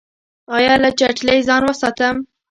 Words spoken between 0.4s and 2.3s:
ایا له چټلۍ ځان وساتم؟